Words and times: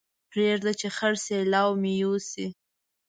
پرېږده 0.29 0.71
چې 0.79 0.87
خړ 0.95 1.13
سېلاو 1.25 1.69
مې 1.81 1.93
يوسي 2.03 2.47